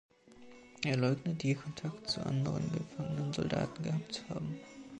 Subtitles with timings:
[0.83, 4.59] Er leugnet, je Kontakt zu anderen gefangenen Soldaten gehabt zu haben.